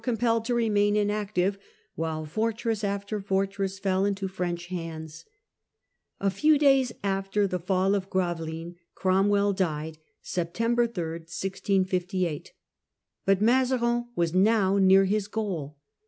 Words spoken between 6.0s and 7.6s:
A few days after the